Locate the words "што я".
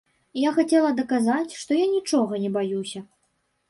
1.61-1.87